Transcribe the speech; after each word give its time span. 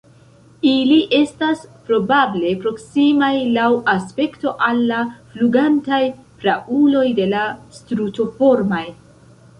Ili 0.67 0.95
estas 1.17 1.59
probable 1.89 2.53
proksimaj 2.63 3.29
laŭ 3.59 3.67
aspekto 3.95 4.55
al 4.69 4.83
la 4.93 5.05
flugantaj 5.35 6.01
prauloj 6.43 7.05
de 7.21 7.29
la 7.35 7.45
Strutoformaj. 7.81 8.85